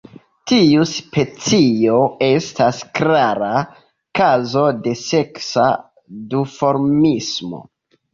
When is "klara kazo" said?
2.99-4.63